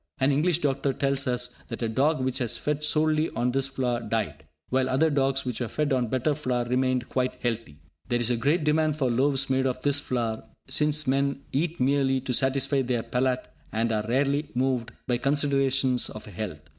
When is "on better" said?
5.93-6.33